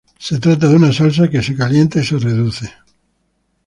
[0.17, 2.73] Se trata de una salsa que se calienta y se reduce.